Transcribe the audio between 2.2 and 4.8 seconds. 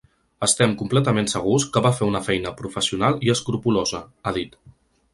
feina professional i escrupolosa, ha dit.